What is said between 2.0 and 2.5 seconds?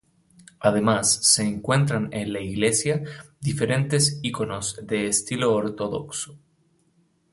en la